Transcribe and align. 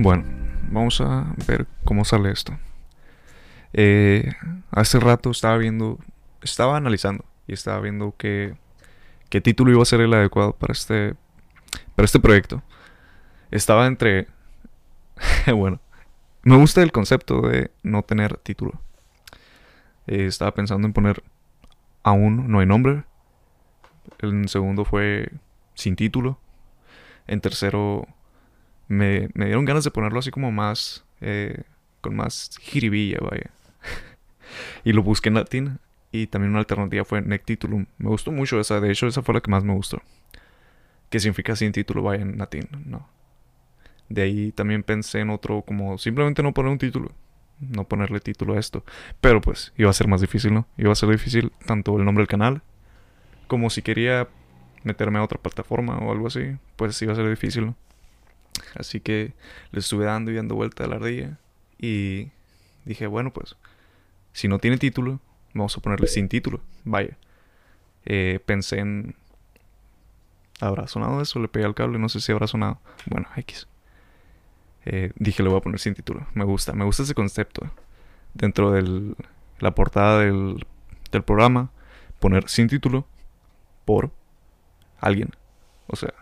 Bueno, 0.00 0.22
vamos 0.70 1.00
a 1.00 1.34
ver 1.48 1.66
cómo 1.84 2.04
sale 2.04 2.30
esto. 2.30 2.56
Eh, 3.72 4.30
hace 4.70 5.00
rato 5.00 5.32
estaba 5.32 5.56
viendo, 5.56 5.98
estaba 6.40 6.76
analizando 6.76 7.24
y 7.48 7.54
estaba 7.54 7.80
viendo 7.80 8.14
qué, 8.16 8.56
qué 9.28 9.40
título 9.40 9.72
iba 9.72 9.82
a 9.82 9.86
ser 9.86 10.00
el 10.00 10.14
adecuado 10.14 10.52
para 10.52 10.70
este, 10.70 11.16
para 11.96 12.04
este 12.04 12.20
proyecto. 12.20 12.62
Estaba 13.50 13.88
entre, 13.88 14.28
bueno, 15.52 15.80
me 16.42 16.54
gusta 16.54 16.80
el 16.80 16.92
concepto 16.92 17.40
de 17.40 17.72
no 17.82 18.04
tener 18.04 18.36
título. 18.36 18.80
Eh, 20.06 20.26
estaba 20.26 20.54
pensando 20.54 20.86
en 20.86 20.92
poner 20.92 21.24
aún 22.04 22.48
no 22.48 22.60
hay 22.60 22.66
nombre. 22.66 23.02
El 24.20 24.48
segundo 24.48 24.84
fue 24.84 25.32
sin 25.74 25.96
título. 25.96 26.38
En 27.26 27.40
tercero 27.40 28.06
me, 28.88 29.28
me 29.34 29.46
dieron 29.46 29.64
ganas 29.64 29.84
de 29.84 29.90
ponerlo 29.90 30.18
así 30.18 30.30
como 30.30 30.50
más, 30.50 31.04
eh, 31.20 31.62
con 32.00 32.16
más 32.16 32.58
jiribilla, 32.60 33.18
vaya. 33.20 33.50
y 34.84 34.92
lo 34.92 35.02
busqué 35.02 35.28
en 35.28 35.34
latín. 35.34 35.78
Y 36.10 36.26
también 36.26 36.50
una 36.50 36.60
alternativa 36.60 37.04
fue 37.04 37.20
nec 37.20 37.44
titulum. 37.44 37.86
Me 37.98 38.08
gustó 38.08 38.32
mucho 38.32 38.58
esa, 38.58 38.80
de 38.80 38.90
hecho 38.90 39.06
esa 39.06 39.22
fue 39.22 39.34
la 39.34 39.40
que 39.40 39.50
más 39.50 39.62
me 39.62 39.74
gustó. 39.74 40.00
Que 41.10 41.20
significa 41.20 41.54
sin 41.54 41.72
título, 41.72 42.02
vaya, 42.02 42.22
en 42.22 42.38
latín, 42.38 42.68
no. 42.86 43.06
De 44.08 44.22
ahí 44.22 44.52
también 44.52 44.82
pensé 44.82 45.20
en 45.20 45.30
otro 45.30 45.62
como 45.62 45.98
simplemente 45.98 46.42
no 46.42 46.54
poner 46.54 46.72
un 46.72 46.78
título. 46.78 47.12
No 47.60 47.84
ponerle 47.84 48.20
título 48.20 48.54
a 48.54 48.58
esto. 48.58 48.84
Pero 49.20 49.40
pues 49.40 49.72
iba 49.76 49.90
a 49.90 49.92
ser 49.92 50.08
más 50.08 50.20
difícil, 50.20 50.54
¿no? 50.54 50.66
Iba 50.78 50.92
a 50.92 50.94
ser 50.94 51.10
difícil 51.10 51.52
tanto 51.66 51.96
el 51.98 52.04
nombre 52.04 52.22
del 52.22 52.28
canal 52.28 52.62
como 53.48 53.70
si 53.70 53.82
quería 53.82 54.28
meterme 54.84 55.18
a 55.18 55.24
otra 55.24 55.40
plataforma 55.40 55.98
o 55.98 56.12
algo 56.12 56.28
así. 56.28 56.56
Pues 56.76 57.02
iba 57.02 57.12
a 57.12 57.16
ser 57.16 57.28
difícil, 57.28 57.66
¿no? 57.66 57.74
Así 58.74 59.00
que 59.00 59.34
le 59.72 59.80
estuve 59.80 60.04
dando 60.04 60.30
y 60.30 60.34
dando 60.34 60.54
vuelta 60.54 60.84
a 60.84 60.86
la 60.86 60.96
ardilla. 60.96 61.38
Y 61.78 62.30
dije, 62.84 63.06
bueno, 63.06 63.32
pues, 63.32 63.56
si 64.32 64.48
no 64.48 64.58
tiene 64.58 64.78
título, 64.78 65.20
vamos 65.54 65.76
a 65.76 65.80
ponerle 65.80 66.06
sin 66.06 66.28
título. 66.28 66.60
Vaya. 66.84 67.16
Eh, 68.04 68.40
pensé 68.44 68.78
en. 68.78 69.14
¿Habrá 70.60 70.88
sonado 70.88 71.20
eso? 71.20 71.38
Le 71.38 71.48
pegué 71.48 71.66
al 71.66 71.74
cable, 71.74 71.98
no 71.98 72.08
sé 72.08 72.20
si 72.20 72.32
habrá 72.32 72.46
sonado. 72.46 72.80
Bueno, 73.06 73.28
X. 73.36 73.68
Eh, 74.84 75.12
dije, 75.16 75.42
le 75.42 75.50
voy 75.50 75.58
a 75.58 75.62
poner 75.62 75.78
sin 75.78 75.94
título. 75.94 76.26
Me 76.34 76.44
gusta, 76.44 76.72
me 76.72 76.84
gusta 76.84 77.02
ese 77.02 77.14
concepto. 77.14 77.70
Dentro 78.34 78.72
de 78.72 79.14
la 79.60 79.74
portada 79.74 80.20
del, 80.20 80.66
del 81.12 81.22
programa, 81.22 81.70
poner 82.18 82.48
sin 82.48 82.68
título 82.68 83.06
por 83.84 84.10
alguien. 85.00 85.30
O 85.86 85.96
sea, 85.96 86.14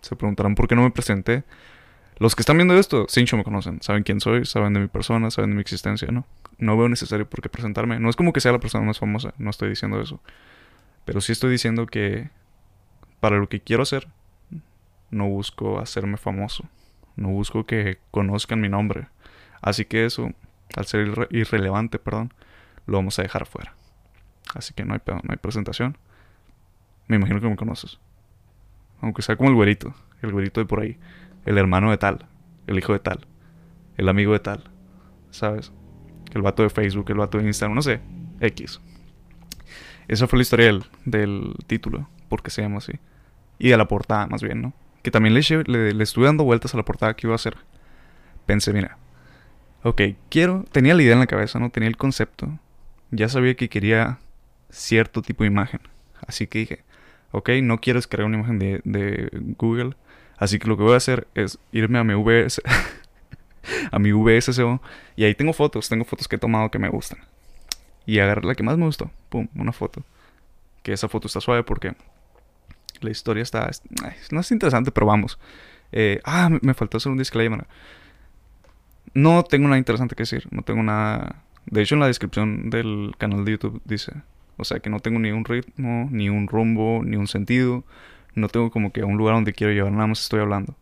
se 0.00 0.16
preguntarán 0.16 0.54
por 0.54 0.68
qué 0.68 0.74
no 0.74 0.82
me 0.82 0.90
presenté. 0.90 1.44
Los 2.18 2.34
que 2.34 2.42
están 2.42 2.58
viendo 2.58 2.78
esto, 2.78 3.06
Sincho 3.08 3.36
me 3.36 3.44
conocen, 3.44 3.80
saben 3.80 4.02
quién 4.02 4.20
soy, 4.20 4.44
saben 4.44 4.74
de 4.74 4.80
mi 4.80 4.88
persona, 4.88 5.30
saben 5.30 5.50
de 5.50 5.56
mi 5.56 5.62
existencia, 5.62 6.08
¿no? 6.10 6.26
No 6.58 6.76
veo 6.76 6.88
necesario 6.88 7.28
por 7.28 7.40
qué 7.40 7.48
presentarme. 7.48 7.98
No 7.98 8.10
es 8.10 8.16
como 8.16 8.32
que 8.32 8.40
sea 8.40 8.52
la 8.52 8.60
persona 8.60 8.84
más 8.84 8.98
famosa, 8.98 9.32
no 9.38 9.48
estoy 9.48 9.70
diciendo 9.70 10.00
eso. 10.00 10.20
Pero 11.06 11.20
sí 11.22 11.32
estoy 11.32 11.50
diciendo 11.50 11.86
que 11.86 12.28
para 13.20 13.38
lo 13.38 13.48
que 13.48 13.60
quiero 13.60 13.82
hacer, 13.82 14.08
no 15.10 15.28
busco 15.28 15.78
hacerme 15.78 16.16
famoso. 16.18 16.64
No 17.16 17.28
busco 17.28 17.64
que 17.64 17.98
conozcan 18.10 18.60
mi 18.60 18.68
nombre. 18.68 19.08
Así 19.60 19.84
que 19.84 20.04
eso, 20.04 20.30
al 20.76 20.86
ser 20.86 21.28
irrelevante, 21.30 21.98
perdón, 21.98 22.32
lo 22.86 22.98
vamos 22.98 23.18
a 23.18 23.22
dejar 23.22 23.46
fuera. 23.46 23.74
Así 24.54 24.74
que 24.74 24.84
no 24.84 24.94
hay, 24.94 25.00
no 25.06 25.22
hay 25.28 25.36
presentación. 25.36 25.96
Me 27.08 27.16
imagino 27.16 27.40
que 27.40 27.48
me 27.48 27.56
conoces. 27.56 27.98
Aunque 29.00 29.22
sea 29.22 29.36
como 29.36 29.48
el 29.48 29.54
güerito, 29.54 29.94
el 30.22 30.32
güerito 30.32 30.60
de 30.60 30.66
por 30.66 30.80
ahí, 30.80 30.98
el 31.46 31.58
hermano 31.58 31.90
de 31.90 31.98
tal, 31.98 32.26
el 32.66 32.78
hijo 32.78 32.92
de 32.92 32.98
tal, 32.98 33.26
el 33.96 34.08
amigo 34.08 34.32
de 34.32 34.40
tal, 34.40 34.70
¿sabes? 35.30 35.72
El 36.32 36.42
vato 36.42 36.62
de 36.62 36.70
Facebook, 36.70 37.10
el 37.10 37.18
vato 37.18 37.38
de 37.38 37.44
Instagram, 37.44 37.74
no 37.74 37.82
sé, 37.82 38.00
X. 38.40 38.80
Esa 40.08 40.26
fue 40.26 40.38
la 40.38 40.42
historia 40.42 40.78
del, 41.04 41.54
título, 41.66 42.08
porque 42.28 42.50
se 42.50 42.62
llama 42.62 42.78
así. 42.78 42.92
Y 43.58 43.68
de 43.70 43.76
la 43.76 43.88
portada, 43.88 44.26
más 44.26 44.42
bien, 44.42 44.60
¿no? 44.60 44.72
Que 45.02 45.10
también 45.10 45.34
le, 45.34 45.94
le 45.94 46.02
estuve 46.02 46.26
dando 46.26 46.44
vueltas 46.44 46.74
a 46.74 46.76
la 46.76 46.84
portada 46.84 47.14
que 47.14 47.26
iba 47.26 47.34
a 47.34 47.36
hacer. 47.36 47.56
Pensé, 48.46 48.72
mira, 48.72 48.98
ok, 49.82 50.02
quiero, 50.28 50.64
tenía 50.72 50.94
la 50.94 51.02
idea 51.02 51.12
en 51.14 51.20
la 51.20 51.26
cabeza, 51.26 51.58
¿no? 51.58 51.70
Tenía 51.70 51.88
el 51.88 51.96
concepto. 51.96 52.58
Ya 53.10 53.28
sabía 53.28 53.54
que 53.54 53.68
quería 53.68 54.18
cierto 54.70 55.22
tipo 55.22 55.44
de 55.44 55.48
imagen. 55.48 55.80
Así 56.26 56.46
que 56.46 56.60
dije, 56.60 56.84
ok, 57.32 57.50
no 57.62 57.78
quiero 57.78 58.00
crear 58.02 58.26
una 58.26 58.38
imagen 58.38 58.58
de, 58.58 58.80
de, 58.84 59.28
Google, 59.58 59.94
así 60.36 60.58
que 60.58 60.68
lo 60.68 60.76
que 60.76 60.82
voy 60.82 60.94
a 60.94 60.96
hacer 60.96 61.26
es 61.34 61.58
irme 61.72 61.98
a 61.98 62.04
mi 62.04 62.14
VS, 62.14 62.62
a 63.92 63.98
mi 63.98 64.12
VSCO, 64.12 64.80
y 65.16 65.24
ahí 65.24 65.34
tengo 65.34 65.52
fotos, 65.52 65.88
tengo 65.88 66.04
fotos 66.04 66.28
que 66.28 66.36
he 66.36 66.38
tomado 66.38 66.70
que 66.70 66.78
me 66.78 66.88
gustan. 66.88 67.18
Y 68.06 68.18
agarrar 68.18 68.44
la 68.44 68.54
que 68.54 68.62
más 68.62 68.76
me 68.76 68.86
gustó, 68.86 69.10
pum, 69.28 69.48
una 69.54 69.72
foto. 69.72 70.02
Que 70.82 70.92
esa 70.92 71.08
foto 71.08 71.26
está 71.26 71.40
suave 71.40 71.62
porque 71.62 71.94
la 73.00 73.10
historia 73.10 73.42
está, 73.42 73.70
no 74.30 74.40
es 74.40 74.50
interesante, 74.50 74.90
pero 74.90 75.06
vamos. 75.06 75.38
Eh, 75.92 76.20
ah, 76.24 76.50
me 76.62 76.74
faltó 76.74 76.96
hacer 76.96 77.12
un 77.12 77.18
disclaimer. 77.18 77.66
No 79.14 79.44
tengo 79.44 79.68
nada 79.68 79.78
interesante 79.78 80.14
que 80.14 80.22
decir, 80.22 80.48
no 80.50 80.62
tengo 80.62 80.82
nada... 80.82 81.42
De 81.66 81.82
hecho, 81.82 81.94
en 81.94 82.00
la 82.00 82.06
descripción 82.06 82.70
del 82.70 83.14
canal 83.18 83.44
de 83.44 83.52
YouTube 83.52 83.82
dice 83.84 84.12
o 84.60 84.64
sea 84.64 84.80
que 84.80 84.90
no 84.90 85.00
tengo 85.00 85.18
ni 85.18 85.30
un 85.30 85.44
ritmo, 85.44 86.08
ni 86.10 86.28
un 86.28 86.46
rumbo, 86.46 87.02
ni 87.04 87.16
un 87.16 87.26
sentido. 87.26 87.84
No 88.34 88.48
tengo 88.48 88.70
como 88.70 88.92
que 88.92 89.02
un 89.04 89.16
lugar 89.16 89.34
donde 89.34 89.52
quiero 89.52 89.72
llevar, 89.72 89.92
nada 89.92 90.06
más 90.06 90.20
estoy 90.20 90.40
hablando. 90.40 90.76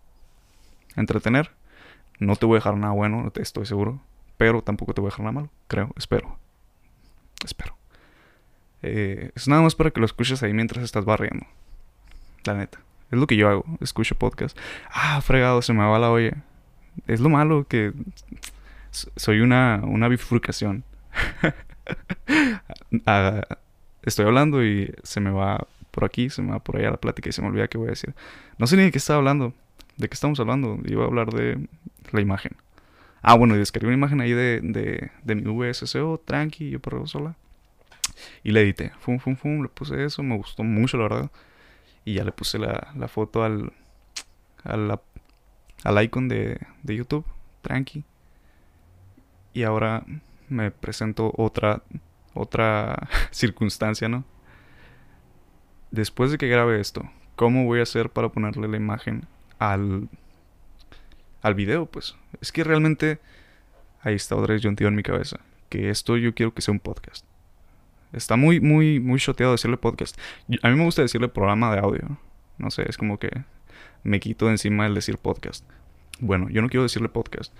Entretener. 0.96 1.50
No 2.18 2.36
te 2.36 2.46
voy 2.46 2.56
a 2.56 2.58
dejar 2.58 2.76
nada 2.76 2.92
bueno, 2.92 3.32
estoy 3.36 3.66
seguro. 3.66 4.00
Pero 4.36 4.62
tampoco 4.62 4.94
te 4.94 5.00
voy 5.00 5.08
a 5.08 5.10
dejar 5.10 5.24
nada 5.24 5.32
malo, 5.32 5.50
creo, 5.66 5.92
espero. 5.96 6.38
Espero. 7.44 7.76
Eh, 8.82 9.30
es 9.34 9.48
nada 9.48 9.62
más 9.62 9.74
para 9.74 9.90
que 9.90 10.00
lo 10.00 10.06
escuches 10.06 10.42
ahí 10.42 10.52
mientras 10.52 10.84
estás 10.84 11.04
barriendo. 11.04 11.46
La 12.44 12.54
neta. 12.54 12.80
Es 13.10 13.18
lo 13.18 13.26
que 13.26 13.36
yo 13.36 13.48
hago. 13.48 13.64
Escucho 13.80 14.14
podcast. 14.14 14.56
Ah, 14.90 15.20
fregado, 15.22 15.62
se 15.62 15.72
me 15.72 15.84
va 15.84 15.98
la 15.98 16.10
olla. 16.10 16.44
Es 17.06 17.20
lo 17.20 17.28
malo 17.28 17.66
que 17.66 17.92
soy 18.90 19.40
una, 19.40 19.80
una 19.84 20.08
bifurcación. 20.08 20.84
estoy 24.02 24.26
hablando 24.26 24.64
y 24.64 24.94
se 25.02 25.20
me 25.20 25.30
va 25.30 25.66
por 25.90 26.04
aquí, 26.04 26.30
se 26.30 26.42
me 26.42 26.52
va 26.52 26.60
por 26.60 26.76
allá 26.76 26.90
la 26.90 26.96
plática 26.96 27.28
y 27.28 27.32
se 27.32 27.42
me 27.42 27.48
olvida 27.48 27.68
qué 27.68 27.78
voy 27.78 27.88
a 27.88 27.90
decir. 27.90 28.14
No 28.58 28.66
sé 28.66 28.76
ni 28.76 28.84
de 28.84 28.92
qué 28.92 28.98
estaba 28.98 29.18
hablando. 29.18 29.52
¿De 29.96 30.08
qué 30.08 30.14
estamos 30.14 30.38
hablando? 30.38 30.78
Iba 30.84 31.04
a 31.04 31.06
hablar 31.06 31.32
de 31.32 31.66
la 32.12 32.20
imagen. 32.20 32.52
Ah, 33.20 33.34
bueno, 33.34 33.56
y 33.56 33.58
descargué 33.58 33.88
una 33.88 33.96
imagen 33.96 34.20
ahí 34.20 34.32
de, 34.32 34.60
de, 34.62 35.34
mi 35.34 35.42
VSCO, 35.42 36.22
tranqui, 36.24 36.70
yo 36.70 36.80
por 36.80 37.08
sola. 37.08 37.34
Y 38.44 38.52
le 38.52 38.62
edité. 38.62 38.92
Fum, 39.00 39.18
fum, 39.18 39.34
fum, 39.36 39.62
le 39.62 39.68
puse 39.68 40.04
eso, 40.04 40.22
me 40.22 40.36
gustó 40.36 40.62
mucho, 40.62 40.96
la 40.96 41.02
verdad. 41.04 41.30
Y 42.04 42.14
ya 42.14 42.24
le 42.24 42.32
puse 42.32 42.58
la, 42.58 42.92
la 42.96 43.08
foto 43.08 43.42
al, 43.42 43.72
al, 44.62 45.00
al 45.84 46.04
icon 46.04 46.28
de, 46.28 46.58
de 46.84 46.96
YouTube, 46.96 47.24
tranqui. 47.62 48.04
Y 49.52 49.64
ahora 49.64 50.04
me 50.48 50.70
presento 50.70 51.32
otra 51.36 51.82
otra 52.38 53.08
circunstancia, 53.30 54.08
¿no? 54.08 54.24
Después 55.90 56.30
de 56.30 56.38
que 56.38 56.48
grabe 56.48 56.80
esto, 56.80 57.10
¿cómo 57.36 57.64
voy 57.64 57.80
a 57.80 57.84
hacer 57.84 58.10
para 58.10 58.28
ponerle 58.28 58.68
la 58.68 58.76
imagen 58.76 59.26
al, 59.58 60.08
al 61.42 61.54
video? 61.54 61.86
Pues 61.86 62.16
es 62.40 62.52
que 62.52 62.64
realmente 62.64 63.18
ahí 64.02 64.14
está 64.14 64.36
otra 64.36 64.56
yo 64.56 64.70
en 64.70 64.94
mi 64.94 65.02
cabeza. 65.02 65.40
Que 65.68 65.90
esto 65.90 66.16
yo 66.16 66.34
quiero 66.34 66.54
que 66.54 66.62
sea 66.62 66.72
un 66.72 66.80
podcast. 66.80 67.24
Está 68.12 68.36
muy, 68.36 68.60
muy, 68.60 69.00
muy 69.00 69.18
shoteado 69.18 69.52
decirle 69.52 69.76
podcast. 69.76 70.18
A 70.62 70.70
mí 70.70 70.76
me 70.76 70.84
gusta 70.84 71.02
decirle 71.02 71.28
programa 71.28 71.74
de 71.74 71.80
audio. 71.80 72.18
No 72.56 72.70
sé, 72.70 72.84
es 72.88 72.96
como 72.96 73.18
que 73.18 73.30
me 74.02 74.20
quito 74.20 74.46
de 74.46 74.52
encima 74.52 74.86
el 74.86 74.94
decir 74.94 75.18
podcast. 75.18 75.64
Bueno, 76.20 76.48
yo 76.48 76.62
no 76.62 76.68
quiero 76.68 76.82
decirle 76.82 77.08
podcast. 77.08 77.52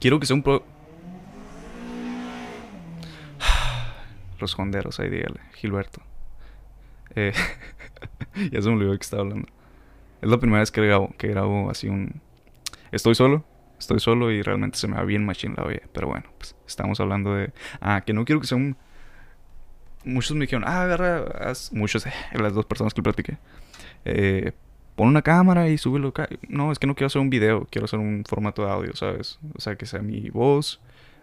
Quiero 0.00 0.20
que 0.20 0.26
sea 0.26 0.36
un, 0.36 0.42
pro 0.42 0.64
los 4.40 4.58
honderos, 4.58 5.00
ahí 5.00 5.10
dígale, 5.10 5.40
Gilberto. 5.54 6.02
Eh, 7.14 7.32
ya 8.52 8.62
se 8.62 8.68
me 8.68 8.76
olvidó 8.76 8.92
que 8.92 9.02
estaba 9.02 9.22
hablando. 9.22 9.48
Es 10.20 10.28
la 10.28 10.38
primera 10.38 10.60
vez 10.60 10.70
que 10.70 10.84
grabo, 10.84 11.14
que 11.16 11.28
grabo 11.28 11.70
así 11.70 11.88
un... 11.88 12.20
Estoy 12.90 13.14
solo, 13.14 13.44
estoy 13.78 14.00
solo 14.00 14.30
y 14.30 14.42
realmente 14.42 14.78
se 14.78 14.88
me 14.88 14.96
va 14.96 15.04
bien 15.04 15.24
machine 15.24 15.54
la. 15.56 15.82
Pero 15.92 16.08
bueno, 16.08 16.26
pues 16.38 16.56
estamos 16.66 17.00
hablando 17.00 17.34
de... 17.34 17.52
Ah, 17.80 18.02
que 18.04 18.12
no 18.12 18.24
quiero 18.24 18.40
que 18.40 18.46
sea 18.46 18.56
un... 18.56 18.76
Muchos 20.04 20.36
me 20.36 20.42
dijeron, 20.42 20.64
ah, 20.66 20.82
agarra... 20.82 21.52
Muchos, 21.72 22.06
eh, 22.06 22.12
las 22.32 22.54
dos 22.54 22.66
personas 22.66 22.94
que 22.94 23.02
platiqué. 23.02 23.38
Eh, 24.04 24.52
pon 24.96 25.08
una 25.08 25.22
cámara 25.22 25.68
y 25.68 25.78
súbelo. 25.78 26.12
No, 26.48 26.72
es 26.72 26.78
que 26.78 26.86
no 26.86 26.94
quiero 26.94 27.06
hacer 27.06 27.20
un 27.20 27.30
video, 27.30 27.66
quiero 27.70 27.84
hacer 27.84 27.98
un 27.98 28.24
formato 28.26 28.64
de 28.64 28.70
audio, 28.70 28.96
¿sabes? 28.96 29.38
O 29.54 29.60
sea, 29.60 29.76
que 29.76 29.86
sea 29.86 30.00
mi 30.00 30.30
voz 30.30 30.80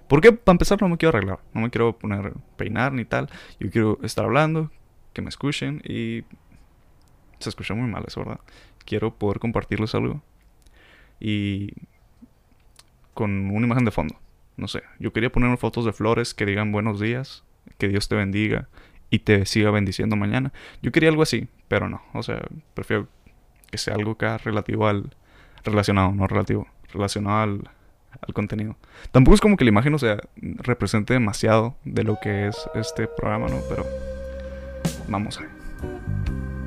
porque 0.07 0.31
para 0.31 0.53
empezar 0.53 0.81
no 0.81 0.89
me 0.89 0.97
quiero 0.97 1.17
arreglar, 1.17 1.39
no 1.53 1.61
me 1.61 1.69
quiero 1.69 1.97
poner 1.97 2.33
peinar 2.57 2.93
ni 2.93 3.05
tal. 3.05 3.29
Yo 3.59 3.69
quiero 3.69 3.99
estar 4.03 4.25
hablando, 4.25 4.71
que 5.13 5.21
me 5.21 5.29
escuchen 5.29 5.81
y 5.83 6.23
se 7.39 7.49
escucha 7.49 7.73
muy 7.73 7.89
mal, 7.89 8.03
es 8.07 8.15
verdad. 8.15 8.39
Quiero 8.85 9.15
poder 9.15 9.39
compartirles 9.39 9.95
algo. 9.95 10.21
Y 11.19 11.71
con 13.13 13.49
una 13.49 13.65
imagen 13.65 13.85
de 13.85 13.91
fondo. 13.91 14.15
No 14.57 14.67
sé, 14.67 14.83
yo 14.99 15.11
quería 15.11 15.31
poner 15.31 15.57
fotos 15.57 15.85
de 15.85 15.93
flores 15.93 16.33
que 16.33 16.45
digan 16.45 16.71
buenos 16.71 16.99
días, 16.99 17.43
que 17.77 17.87
Dios 17.87 18.07
te 18.07 18.15
bendiga 18.15 18.69
y 19.09 19.19
te 19.19 19.45
siga 19.45 19.71
bendiciendo 19.71 20.15
mañana. 20.15 20.53
Yo 20.81 20.91
quería 20.91 21.09
algo 21.09 21.23
así, 21.23 21.47
pero 21.67 21.89
no, 21.89 22.01
o 22.13 22.23
sea, 22.23 22.41
prefiero 22.73 23.07
que 23.71 23.77
sea 23.77 23.95
algo 23.95 24.17
que 24.17 24.37
relativo 24.37 24.87
al 24.87 25.15
relacionado, 25.63 26.11
no 26.11 26.27
relativo, 26.27 26.67
relacionado 26.93 27.39
al, 27.39 27.69
al 28.21 28.33
contenido. 28.33 28.75
Tampoco 29.11 29.35
es 29.35 29.41
como 29.41 29.57
que 29.57 29.65
la 29.65 29.69
imagen, 29.69 29.93
o 29.93 29.99
sea, 29.99 30.17
represente 30.35 31.13
demasiado 31.13 31.75
de 31.83 32.03
lo 32.03 32.19
que 32.21 32.47
es 32.47 32.57
este 32.75 33.07
programa, 33.07 33.47
¿no? 33.47 33.59
Pero 33.69 33.85
vamos 35.07 35.37
a 35.37 35.41
ver. 35.41 35.49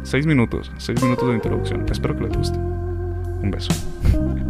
Seis 0.03 0.27
minutos, 0.27 0.73
seis 0.79 1.03
minutos 1.03 1.29
de 1.29 1.35
introducción. 1.35 1.85
Espero 1.91 2.17
que 2.17 2.25
les 2.25 2.37
guste. 2.37 2.59
Un 2.59 3.51
beso. 3.51 3.73